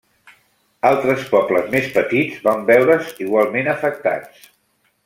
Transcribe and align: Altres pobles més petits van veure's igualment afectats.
Altres 0.91 1.25
pobles 1.33 1.69
més 1.75 1.91
petits 1.99 2.41
van 2.49 2.67
veure's 2.73 3.13
igualment 3.27 3.73
afectats. 3.79 4.53